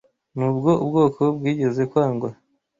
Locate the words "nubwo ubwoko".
0.37-1.21